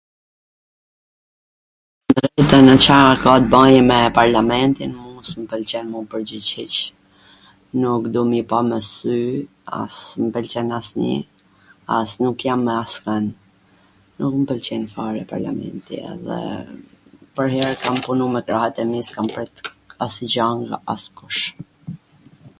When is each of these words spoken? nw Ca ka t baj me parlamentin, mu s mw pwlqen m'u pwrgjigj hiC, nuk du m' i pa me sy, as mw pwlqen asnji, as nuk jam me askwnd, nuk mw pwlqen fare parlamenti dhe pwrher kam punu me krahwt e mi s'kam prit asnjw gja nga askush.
nw 2.69 2.73
Ca 2.85 2.99
ka 3.23 3.33
t 3.41 3.43
baj 3.53 3.73
me 3.89 3.97
parlamentin, 4.19 4.91
mu 5.01 5.19
s 5.27 5.33
mw 5.39 5.45
pwlqen 5.51 5.85
m'u 5.91 5.99
pwrgjigj 6.13 6.47
hiC, 6.61 6.73
nuk 7.81 8.03
du 8.15 8.21
m' 8.29 8.33
i 8.39 8.41
pa 8.53 8.59
me 8.69 8.77
sy, 8.93 9.17
as 9.81 9.95
mw 10.23 10.27
pwlqen 10.37 10.67
asnji, 10.79 11.15
as 11.99 12.09
nuk 12.23 12.37
jam 12.49 12.59
me 12.71 12.79
askwnd, 12.83 13.27
nuk 14.19 14.33
mw 14.41 14.45
pwlqen 14.53 14.83
fare 14.97 15.21
parlamenti 15.33 15.95
dhe 16.27 16.41
pwrher 17.35 17.71
kam 17.83 17.95
punu 18.09 18.25
me 18.33 18.39
krahwt 18.49 18.75
e 18.85 18.89
mi 18.93 18.99
s'kam 19.09 19.27
prit 19.37 19.55
asnjw 20.07 20.27
gja 20.37 20.47
nga 20.63 20.77
askush. 20.95 21.43